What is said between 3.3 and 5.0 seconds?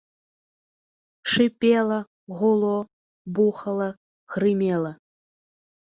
бухала, грымела.